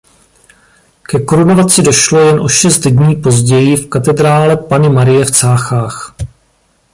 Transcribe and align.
Ke 1.09 1.19
korunovaci 1.31 1.81
došlo 1.87 2.19
jen 2.21 2.39
o 2.41 2.47
šest 2.47 2.87
dní 2.87 3.15
později 3.15 3.75
v 3.77 3.89
katedrále 3.89 4.57
Panny 4.57 4.89
Marie 4.89 5.25
v 5.25 5.31
Cáchách. 5.31 6.15